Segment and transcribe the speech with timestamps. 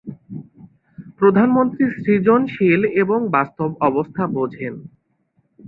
[1.19, 4.73] প্রধানমন্ত্রী সৃজনশীল এবং বাস্তব অবস্থা বোঝেন।